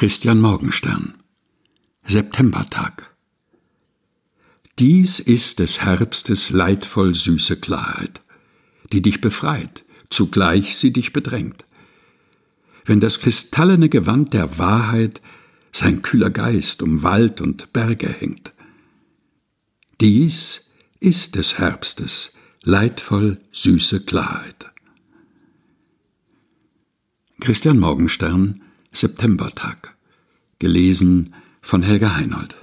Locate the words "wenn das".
12.86-13.20